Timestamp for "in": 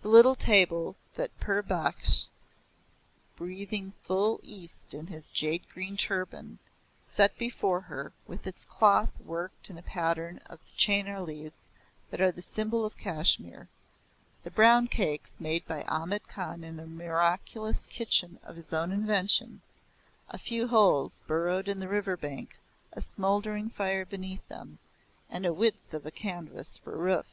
4.94-5.08, 9.68-9.76, 16.64-16.80, 21.68-21.80